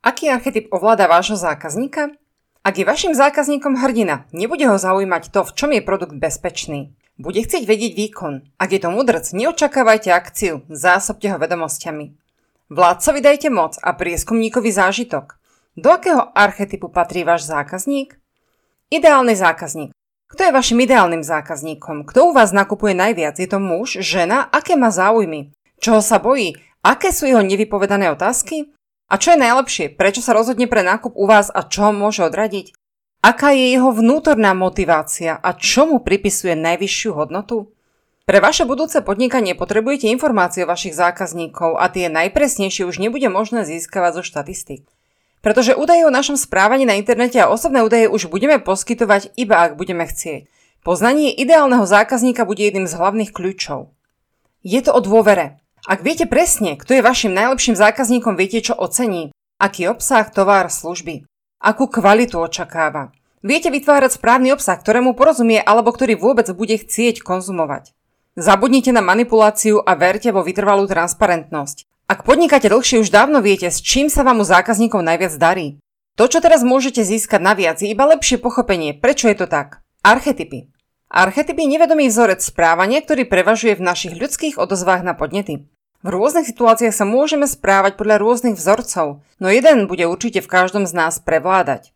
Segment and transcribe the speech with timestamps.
[0.00, 2.08] Aký archetyp ovláda vášho zákazníka?
[2.64, 6.96] Ak je vašim zákazníkom hrdina, nebude ho zaujímať to, v čom je produkt bezpečný.
[7.20, 8.48] Bude chcieť vedieť výkon.
[8.56, 12.16] Ak je to mudrc, neočakávajte akciu, zásobte ho vedomosťami.
[12.72, 15.36] Vládcovi dajte moc a prieskumníkovi zážitok.
[15.76, 18.16] Do akého archetypu patrí váš zákazník?
[18.88, 19.92] Ideálny zákazník.
[20.32, 22.08] Kto je vašim ideálnym zákazníkom?
[22.08, 23.36] Kto u vás nakupuje najviac?
[23.36, 24.48] Je to muž, žena?
[24.48, 25.52] Aké má záujmy?
[25.76, 26.56] Čoho sa bojí?
[26.80, 28.72] Aké sú jeho nevypovedané otázky?
[29.10, 29.98] A čo je najlepšie?
[29.98, 32.70] Prečo sa rozhodne pre nákup u vás a čo ho môže odradiť?
[33.26, 37.74] Aká je jeho vnútorná motivácia a čo mu pripisuje najvyššiu hodnotu?
[38.22, 43.66] Pre vaše budúce podnikanie potrebujete informácie o vašich zákazníkov a tie najpresnejšie už nebude možné
[43.66, 44.86] získavať zo štatistik.
[45.42, 49.74] Pretože údaje o našom správaní na internete a osobné údaje už budeme poskytovať iba ak
[49.74, 50.46] budeme chcieť.
[50.86, 53.90] Poznanie ideálneho zákazníka bude jedným z hlavných kľúčov.
[54.62, 55.58] Je to o dôvere.
[55.88, 61.24] Ak viete presne, kto je vašim najlepším zákazníkom, viete, čo ocení, aký obsah, tovar, služby,
[61.56, 63.16] akú kvalitu očakáva.
[63.40, 67.96] Viete vytvárať správny obsah, ktorému porozumie alebo ktorý vôbec bude chcieť konzumovať.
[68.36, 71.88] Zabudnite na manipuláciu a verte vo vytrvalú transparentnosť.
[72.10, 75.80] Ak podnikáte dlhšie, už dávno viete, s čím sa vám u zákazníkov najviac darí.
[76.20, 79.80] To, čo teraz môžete získať naviac, je iba lepšie pochopenie, prečo je to tak.
[80.04, 80.68] Archetypy.
[81.10, 85.66] Archetyp je nevedomý vzorec správania, ktorý prevažuje v našich ľudských odozvách na podnety.
[86.00, 90.86] V rôznych situáciách sa môžeme správať podľa rôznych vzorcov, no jeden bude určite v každom
[90.86, 91.90] z nás prevládať.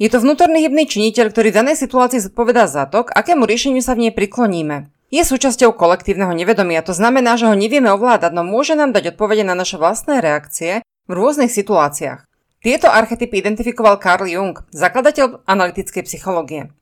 [0.00, 3.84] Je to vnútorný hybný činiteľ, ktorý v danej situácii zodpovedá za to, k akému riešeniu
[3.84, 4.88] sa v nej prikloníme.
[5.12, 9.44] Je súčasťou kolektívneho nevedomia, to znamená, že ho nevieme ovládať, no môže nám dať odpovede
[9.44, 12.24] na naše vlastné reakcie v rôznych situáciách.
[12.64, 16.72] Tieto archetypy identifikoval Carl Jung, zakladateľ analytickej psychológie.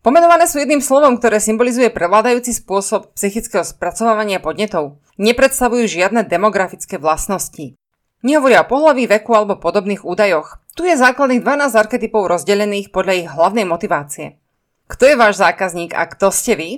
[0.00, 4.96] Pomenované sú jedným slovom, ktoré symbolizuje prevládajúci spôsob psychického spracovávania podnetov.
[5.20, 7.76] Nepredstavujú žiadne demografické vlastnosti.
[8.24, 10.60] Nehovoria o pohlaví, veku alebo podobných údajoch.
[10.72, 14.40] Tu je základných 12 archetypov rozdelených podľa ich hlavnej motivácie.
[14.88, 16.70] Kto je váš zákazník a kto ste vy?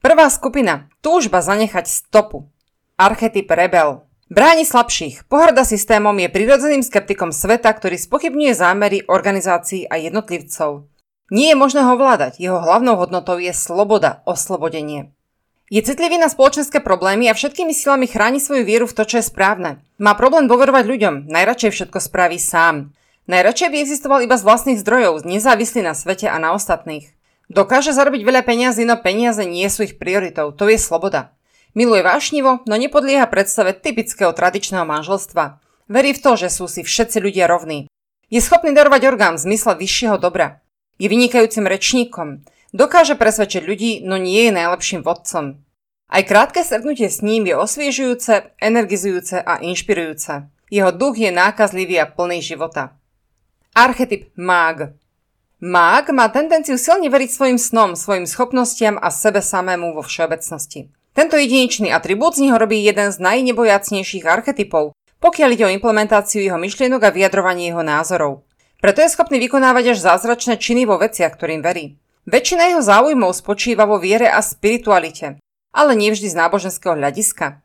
[0.00, 0.88] Prvá skupina.
[1.04, 2.48] Túžba zanechať stopu.
[2.96, 4.04] Archetyp rebel.
[4.32, 5.28] Bráni slabších.
[5.28, 10.89] Pohrda systémom je prirodzeným skeptikom sveta, ktorý spochybňuje zámery organizácií a jednotlivcov.
[11.30, 15.14] Nie je možné ho vládať, jeho hlavnou hodnotou je sloboda, oslobodenie.
[15.70, 19.30] Je citlivý na spoločenské problémy a všetkými silami chráni svoju vieru v to, čo je
[19.30, 19.78] správne.
[20.02, 22.90] Má problém dôverovať ľuďom, najradšej všetko spraví sám.
[23.30, 27.14] Najradšej by existoval iba z vlastných zdrojov, nezávislý na svete a na ostatných.
[27.46, 31.30] Dokáže zarobiť veľa peniazy, no peniaze nie sú ich prioritou, to je sloboda.
[31.78, 35.62] Miluje vášnivo, no nepodlieha predstave typického tradičného manželstva.
[35.86, 37.86] Verí v to, že sú si všetci ľudia rovní.
[38.26, 40.62] Je schopný darovať orgán v zmysle vyššieho dobra.
[41.00, 42.44] Je vynikajúcim rečníkom.
[42.76, 45.64] Dokáže presvedčiť ľudí, no nie je najlepším vodcom.
[46.12, 50.52] Aj krátke stretnutie s ním je osviežujúce, energizujúce a inšpirujúce.
[50.68, 53.00] Jeho duch je nákazlivý a plný života.
[53.72, 54.92] Archetyp mág.
[55.64, 60.92] Mág má tendenciu silne veriť svojim snom, svojim schopnostiam a sebe samému vo všeobecnosti.
[61.16, 66.60] Tento jedinečný atribút z neho robí jeden z najnebojacnejších archetypov, pokiaľ ide o implementáciu jeho
[66.60, 68.44] myšlienok a vyjadrovanie jeho názorov.
[68.80, 72.00] Preto je schopný vykonávať až zázračné činy vo veciach, ktorým verí.
[72.24, 75.36] Väčšina jeho záujmov spočíva vo viere a spiritualite,
[75.72, 77.60] ale nevždy z náboženského hľadiska.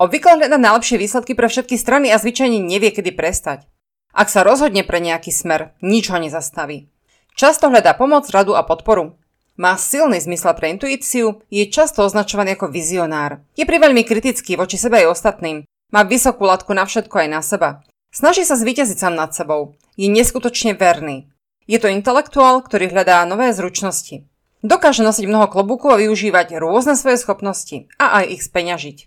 [0.00, 3.66] Obvykle hľadá najlepšie výsledky pre všetky strany a zvyčajne nevie, kedy prestať.
[4.10, 6.90] Ak sa rozhodne pre nejaký smer, nič ho nezastaví.
[7.38, 9.18] Často hľadá pomoc, radu a podporu.
[9.60, 13.44] Má silný zmysel pre intuíciu, je často označovaný ako vizionár.
[13.54, 15.68] Je priveľmi kritický voči sebe aj ostatným.
[15.92, 17.84] Má vysokú latku na všetko aj na seba.
[18.10, 19.78] Snaží sa zvíťaziť sám nad sebou.
[19.94, 21.30] Je neskutočne verný.
[21.70, 24.26] Je to intelektuál, ktorý hľadá nové zručnosti.
[24.66, 28.98] Dokáže nosiť mnoho klobúkov a využívať rôzne svoje schopnosti a aj ich speňažiť.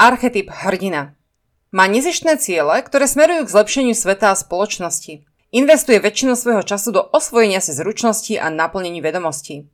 [0.00, 1.12] Archetyp hrdina.
[1.76, 5.28] Má nezištné ciele, ktoré smerujú k zlepšeniu sveta a spoločnosti.
[5.52, 9.68] Investuje väčšinu svojho času do osvojenia si zručností a naplnení vedomostí.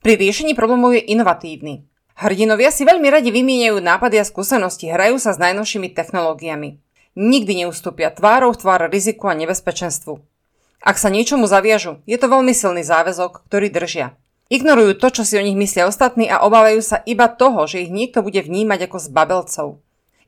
[0.00, 1.84] Pri riešení problémov je inovatívny.
[2.16, 6.80] Hrdinovia si veľmi radi vymieňajú nápady a skúsenosti, hrajú sa s najnovšími technológiami
[7.18, 10.20] nikdy neustúpia tvárou v tvár riziku a nebezpečenstvu.
[10.82, 14.18] Ak sa niečomu zaviažu, je to veľmi silný záväzok, ktorý držia.
[14.52, 17.90] Ignorujú to, čo si o nich myslia ostatní a obávajú sa iba toho, že ich
[17.94, 19.68] niekto bude vnímať ako zbabelcov.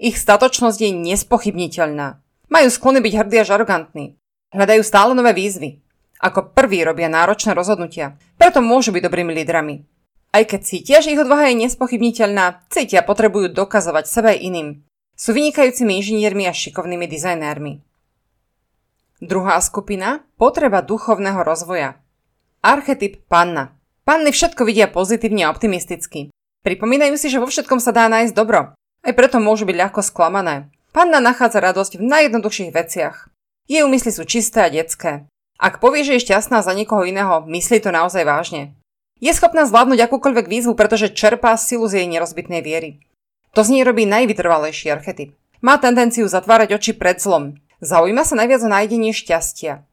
[0.00, 2.22] Ich statočnosť je nespochybniteľná.
[2.48, 4.16] Majú sklony byť hrdí až arogantní.
[4.54, 5.82] Hľadajú stále nové výzvy.
[6.24, 9.84] Ako prví robia náročné rozhodnutia, preto môžu byť dobrými lídrami.
[10.32, 14.82] Aj keď cítia, že ich odvaha je nespochybniteľná, cítia potrebujú dokazovať sebe iným.
[15.14, 17.78] Sú vynikajúcimi inžiniermi a šikovnými dizajnérmi.
[19.22, 22.02] Druhá skupina– potreba duchovného rozvoja.
[22.66, 23.78] Archetyp panna.
[24.02, 26.34] Panny všetko vidia pozitívne a optimisticky.
[26.66, 28.74] Pripomínajú si, že vo všetkom sa dá nájsť dobro.
[28.74, 30.74] Aj preto môžu byť ľahko sklamané.
[30.90, 33.30] Panna nachádza radosť v najjednoduchších veciach.
[33.70, 35.30] Jej úmysly sú čisté a detské.
[35.62, 38.74] Ak povie, že je šťastná za niekoho iného, myslí to naozaj vážne.
[39.22, 42.98] Je schopná zvládnuť akúkoľvek výzvu, pretože čerpá silu z jej nerozbitnej viery.
[43.54, 45.38] To z nej robí najvytrvalejší archetyp.
[45.62, 47.54] Má tendenciu zatvárať oči pred zlom.
[47.78, 49.86] Zaujíma sa najviac o nájdenie šťastia.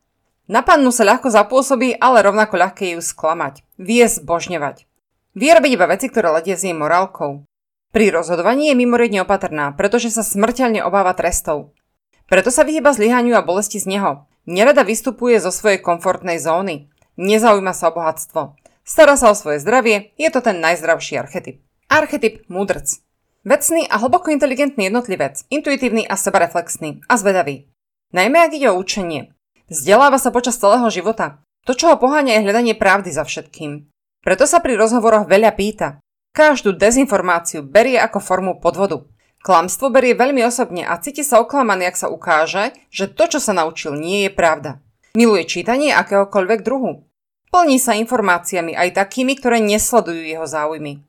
[0.50, 3.62] Na pannu sa ľahko zapôsobí, ale rovnako ľahké ju sklamať.
[3.78, 4.90] Vie zbožňovať.
[5.38, 7.46] Vie robiť iba veci, ktoré ledia s jej morálkou.
[7.94, 11.78] Pri rozhodovaní je mimoriadne opatrná, pretože sa smrteľne obáva trestov.
[12.25, 14.25] Preto sa vyhýba zlyhaniu a bolesti z neho.
[14.50, 16.90] Nerada vystupuje zo svojej komfortnej zóny.
[17.22, 18.58] Nezaujíma sa o bohatstvo.
[18.81, 21.62] Stará sa o svoje zdravie, je to ten najzdravší archetyp.
[21.92, 23.04] Archetyp múdrc.
[23.41, 27.65] Vecný a hlboko inteligentný jednotlivec, intuitívny a sebareflexný a zvedavý.
[28.13, 29.33] Najmä ak ide o učenie.
[29.65, 31.41] Vzdeláva sa počas celého života.
[31.65, 33.89] To, čo ho poháňa, je hľadanie pravdy za všetkým.
[34.21, 35.97] Preto sa pri rozhovoroch veľa pýta.
[36.38, 39.09] Každú dezinformáciu berie ako formu podvodu.
[39.41, 43.57] Klamstvo berie veľmi osobne a cíti sa oklamaný, ak sa ukáže, že to, čo sa
[43.57, 44.77] naučil, nie je pravda.
[45.17, 47.09] Miluje čítanie akéhokoľvek druhu.
[47.49, 51.01] Plní sa informáciami aj takými, ktoré nesledujú jeho záujmy.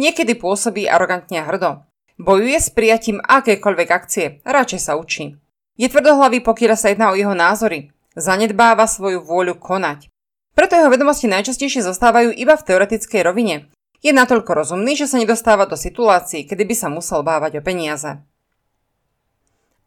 [0.00, 1.84] Niekedy pôsobí arogantne a hrdo.
[2.16, 5.36] Bojuje s prijatím akékoľvek akcie, radšej sa učí.
[5.76, 10.12] Je tvrdohlavý, pokiaľ sa jedná o jeho názory, Zanedbáva svoju vôľu konať.
[10.52, 13.72] Preto jeho vedomosti najčastejšie zostávajú iba v teoretickej rovine.
[14.04, 18.20] Je natoľko rozumný, že sa nedostáva do situácií, kedy by sa musel bávať o peniaze.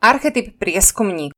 [0.01, 1.37] Archetyp prieskumník.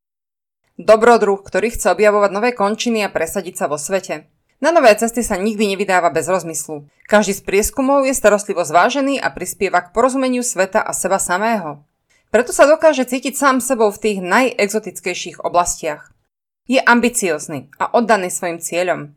[0.79, 4.31] Dobrodruh, ktorý chce objavovať nové končiny a presadiť sa vo svete.
[4.57, 6.89] Na nové cesty sa nikdy nevydáva bez rozmyslu.
[7.05, 11.85] Každý z prieskumov je starostlivo zvážený a prispieva k porozumeniu sveta a seba samého.
[12.33, 16.09] Preto sa dokáže cítiť sám sebou v tých najexotickejších oblastiach.
[16.65, 19.15] Je ambiciózny a oddaný svojim cieľom.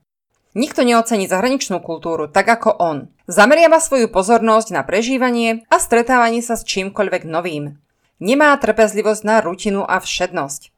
[0.53, 3.09] Nikto neocení zahraničnú kultúru tak ako on.
[3.25, 7.81] Zameriava svoju pozornosť na prežívanie a stretávanie sa s čímkoľvek novým.
[8.21, 10.71] Nemá trpezlivosť na rutinu a všednosť.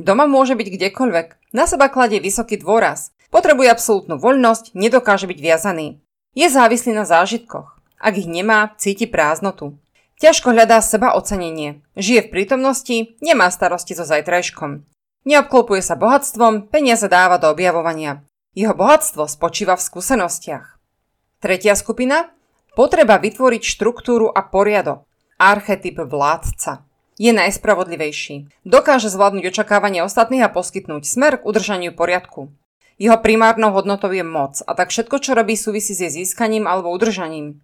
[0.00, 1.52] Doma môže byť kdekoľvek.
[1.52, 3.12] Na seba kladie vysoký dôraz.
[3.32, 6.04] Potrebuje absolútnu voľnosť, nedokáže byť viazaný.
[6.36, 7.80] Je závislý na zážitkoch.
[7.96, 9.80] Ak ich nemá, cíti prázdnotu.
[10.20, 11.80] Ťažko hľadá seba ocenenie.
[11.96, 14.84] Žije v prítomnosti, nemá starosti so zajtrajškom.
[15.24, 18.20] Neobklopuje sa bohatstvom, peniaze dáva do objavovania.
[18.52, 20.76] Jeho bohatstvo spočíva v skúsenostiach.
[21.40, 22.30] Tretia skupina?
[22.76, 25.08] Potreba vytvoriť štruktúru a poriadok.
[25.40, 26.84] Archetyp vládca.
[27.16, 28.62] Je najspravodlivejší.
[28.68, 32.52] Dokáže zvládnuť očakávanie ostatných a poskytnúť smer k udržaniu poriadku.
[33.02, 36.94] Jeho primárnou hodnotou je moc a tak všetko, čo robí, súvisí s jej získaním alebo
[36.94, 37.58] udržaním.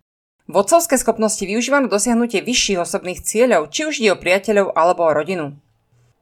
[0.50, 5.14] Vodcovské schopnosti využíva na dosiahnutie vyšších osobných cieľov, či už ide o priateľov alebo o
[5.14, 5.55] rodinu.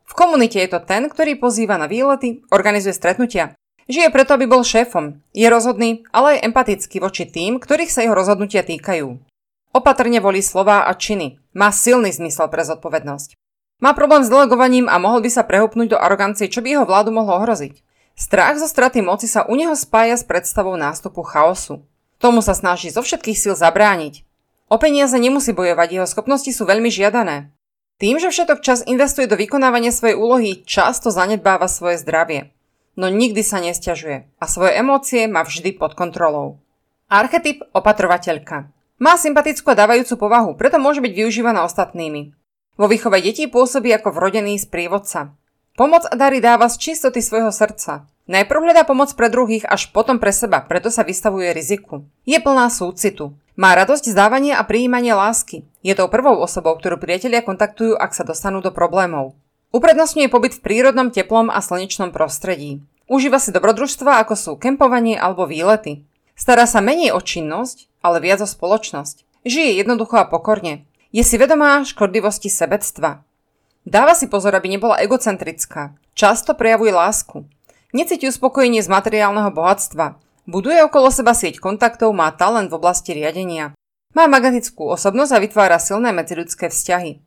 [0.05, 3.57] V komunite je to ten, ktorý pozýva na výlety, organizuje stretnutia.
[3.89, 5.25] Žije preto, aby bol šéfom.
[5.33, 9.17] Je rozhodný, ale aj empatický voči tým, ktorých sa jeho rozhodnutia týkajú.
[9.73, 11.41] Opatrne volí slová a činy.
[11.57, 13.33] Má silný zmysel pre zodpovednosť.
[13.81, 17.17] Má problém s delegovaním a mohol by sa prehupnúť do arogancie, čo by jeho vládu
[17.17, 17.81] mohlo ohroziť.
[18.17, 21.85] Strach zo straty moci sa u neho spája s predstavou nástupu chaosu.
[22.17, 24.25] Tomu sa snaží zo všetkých síl zabrániť.
[24.73, 27.53] O peniaze nemusí bojovať, jeho schopnosti sú veľmi žiadané.
[28.01, 32.57] Tým, že všetok čas investuje do vykonávania svojej úlohy, často zanedbáva svoje zdravie.
[32.97, 36.57] No nikdy sa nestiažuje a svoje emócie má vždy pod kontrolou.
[37.13, 38.73] Archetyp opatrovateľka.
[38.97, 42.33] Má sympatickú a dávajúcu povahu, preto môže byť využívaná ostatnými.
[42.81, 45.37] Vo výchove detí pôsobí ako vrodený sprievodca.
[45.77, 48.09] Pomoc a dary dáva z čistoty svojho srdca.
[48.33, 52.01] Najprv hľadá pomoc pre druhých, až potom pre seba, preto sa vystavuje riziku.
[52.25, 53.37] Je plná súcitu.
[53.61, 55.69] Má radosť zdávania a prijímania lásky.
[55.85, 59.37] Je tou prvou osobou, ktorú priatelia kontaktujú, ak sa dostanú do problémov.
[59.69, 62.81] Uprednostňuje pobyt v prírodnom, teplom a slnečnom prostredí.
[63.05, 66.09] Užíva si dobrodružstva, ako sú kempovanie alebo výlety.
[66.33, 69.45] Stará sa menej o činnosť, ale viac o spoločnosť.
[69.45, 70.89] Žije jednoducho a pokorne.
[71.13, 73.26] Je si vedomá škodlivosti sebectva.
[73.87, 75.95] Dáva si pozor, aby nebola egocentrická.
[76.19, 77.47] Často prejavuje lásku.
[77.95, 80.19] Necíti uspokojenie z materiálneho bohatstva.
[80.51, 83.79] Buduje okolo seba sieť kontaktov, má talent v oblasti riadenia.
[84.11, 87.23] Má magnetickú osobnosť a vytvára silné medziľudské vzťahy.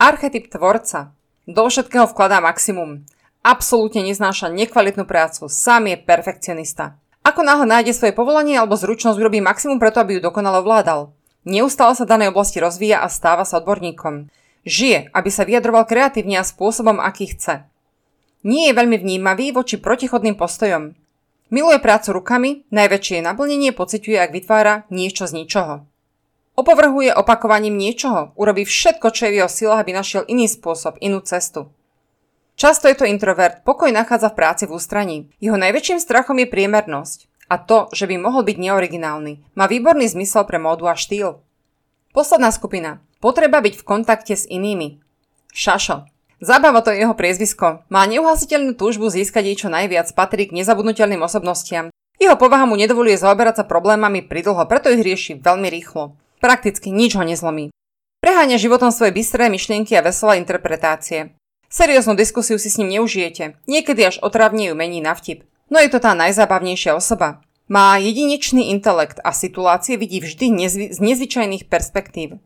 [0.00, 1.12] Archetyp tvorca.
[1.44, 3.04] Do všetkého vkladá maximum.
[3.44, 6.96] Absolútne neznáša nekvalitnú prácu, sám je perfekcionista.
[7.20, 11.12] Ako náhle nájde svoje povolanie alebo zručnosť, urobí maximum preto, aby ju dokonale ovládal.
[11.44, 14.32] Neustále sa v danej oblasti rozvíja a stáva sa odborníkom.
[14.66, 17.66] Žije, aby sa vyjadroval kreatívne a spôsobom, aký chce.
[18.46, 20.94] Nie je veľmi vnímavý voči protichodným postojom.
[21.48, 25.88] Miluje prácu rukami, najväčšie naplnenie pociťuje, ak vytvára niečo z ničoho.
[26.58, 31.22] Opovrhuje opakovaním niečoho, urobí všetko, čo je v jeho silách, aby našiel iný spôsob, inú
[31.22, 31.70] cestu.
[32.58, 35.18] Často je to introvert, pokoj nachádza v práci v ústraní.
[35.38, 39.54] Jeho najväčším strachom je priemernosť a to, že by mohol byť neoriginálny.
[39.56, 41.40] Má výborný zmysel pre módu a štýl.
[42.12, 43.00] Posledná skupina.
[43.18, 45.02] Potreba byť v kontakte s inými.
[45.50, 46.06] Šašo.
[46.38, 47.82] Zábava to je jeho priezvisko.
[47.90, 51.90] Má neuhasiteľnú túžbu získať jej čo najviac, patrí k nezabudnutelným osobnostiam.
[52.22, 56.14] Jeho povaha mu nedovoluje zaoberať sa problémami pridlho, preto ich rieši veľmi rýchlo.
[56.38, 57.74] Prakticky nič ho nezlomí.
[58.22, 61.34] Preháňa životom svoje bystré myšlienky a veselé interpretácie.
[61.66, 65.42] Serióznu diskusiu si s ním neužijete, niekedy až otravne ju mení na vtip.
[65.70, 67.42] No je to tá najzábavnejšia osoba.
[67.68, 72.40] Má jedinečný intelekt a situácie vidí vždy nezvy- z nezvyčajných perspektív.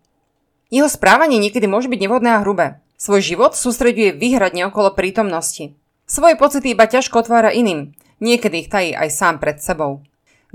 [0.73, 2.81] Jeho správanie niekedy môže byť nevhodné a hrubé.
[2.97, 5.77] Svoj život sústreďuje výhradne okolo prítomnosti.
[6.09, 7.93] Svoje pocity iba ťažko otvára iným,
[8.25, 10.01] niekedy ich tají aj sám pred sebou.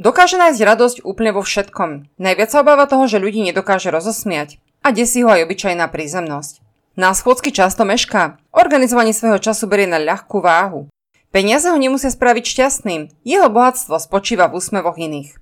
[0.01, 2.17] Dokáže nájsť radosť úplne vo všetkom.
[2.17, 6.65] Najviac sa obáva toho, že ľudí nedokáže rozosmiať a desí ho aj obyčajná prízemnosť.
[6.97, 10.89] Na schôdzky často mešká, organizovanie svojho času berie na ľahkú váhu.
[11.29, 15.37] Peniaze ho nemusia spraviť šťastným, jeho bohatstvo spočíva v úsmevoch iných.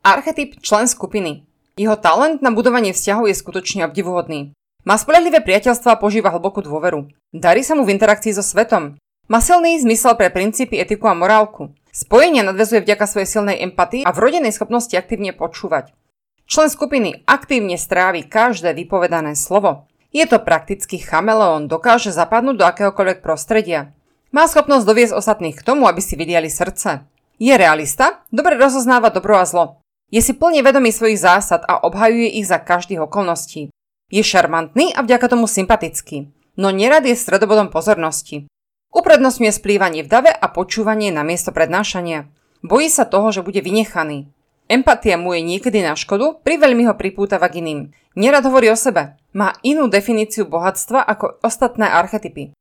[0.00, 1.44] Archetyp člen skupiny.
[1.72, 4.52] Jeho talent na budovanie vzťahov je skutočne obdivuhodný.
[4.84, 7.08] Má spolehlivé priateľstva a požíva hlbokú dôveru.
[7.32, 9.00] Darí sa mu v interakcii so svetom.
[9.32, 11.72] Má silný zmysel pre princípy, etiku a morálku.
[11.88, 15.96] Spojenia nadvezuje vďaka svojej silnej empatii a vrodenej schopnosti aktívne počúvať.
[16.44, 19.88] Člen skupiny aktívne strávi každé vypovedané slovo.
[20.12, 23.96] Je to prakticky chameleón, dokáže zapadnúť do akéhokoľvek prostredia.
[24.28, 27.08] Má schopnosť doviesť ostatných k tomu, aby si vydiali srdce.
[27.40, 29.81] Je realista, dobre rozoznáva dobro a zlo.
[30.12, 33.72] Je si plne vedomý svojich zásad a obhajuje ich za každých okolností.
[34.12, 36.28] Je šarmantný a vďaka tomu sympatický,
[36.60, 38.44] no nerad je stredobodom pozornosti.
[38.92, 42.28] Uprednostňuje splývanie v dave a počúvanie na miesto prednášania.
[42.60, 44.28] Bojí sa toho, že bude vynechaný.
[44.68, 47.80] Empatia mu je niekedy na škodu, priveľmi ho pripútava k iným.
[48.12, 49.16] Nerad hovorí o sebe.
[49.32, 52.52] Má inú definíciu bohatstva ako ostatné archetypy.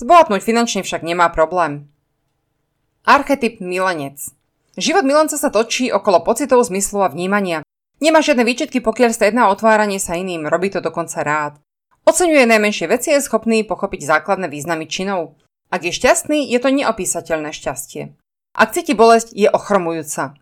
[0.00, 1.92] Zbohatnúť finančne však nemá problém.
[3.04, 4.32] Archetyp milenec.
[4.74, 7.62] Život milenca sa točí okolo pocitov, zmyslu a vnímania.
[8.02, 11.62] Nemá žiadne výčitky, pokiaľ sa jedná o otváranie sa iným, robí to dokonca rád.
[12.04, 15.38] Oceňuje najmenšie veci a je schopný pochopiť základné významy činov.
[15.70, 18.18] Ak je šťastný, je to neopísateľné šťastie.
[18.54, 20.36] Ak cíti bolesť, je ochromujúca.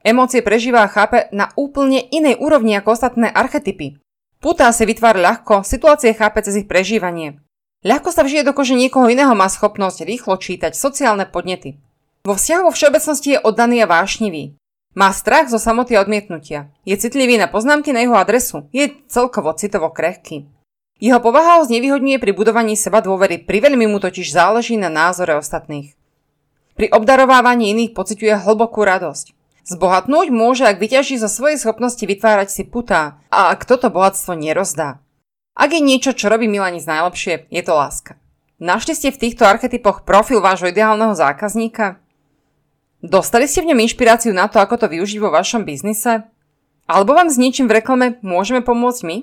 [0.00, 4.00] Emócie prežíva a chápe na úplne inej úrovni ako ostatné archetypy.
[4.40, 7.40] Putá si vytvára ľahko, situácie chápe cez ich prežívanie.
[7.84, 11.80] Ľahko sa vžije do kože niekoho iného má schopnosť rýchlo čítať sociálne podnety.
[12.20, 14.52] Vo vzťahu vo všeobecnosti je oddaný a vášnivý.
[14.92, 16.68] Má strach zo samoty odmietnutia.
[16.84, 18.68] Je citlivý na poznámky na jeho adresu.
[18.76, 20.44] Je celkovo citovo krehký.
[21.00, 25.96] Jeho povaha ho znevýhodňuje pri budovaní seba dôvery, priveľmi mu totiž záleží na názore ostatných.
[26.76, 29.32] Pri obdarovávaní iných pociťuje hlbokú radosť.
[29.64, 35.00] Zbohatnúť môže, ak vyťaží zo svojej schopnosti vytvárať si putá a ak toto bohatstvo nerozdá.
[35.56, 38.20] Ak je niečo, čo robí Milanis najlepšie, je to láska.
[38.60, 41.96] Našli ste v týchto archetypoch profil vášho ideálneho zákazníka?
[43.00, 46.28] Dostali ste v ňom inšpiráciu na to, ako to využiť vo vašom biznise?
[46.84, 49.16] Alebo vám s niečím v reklame môžeme pomôcť my?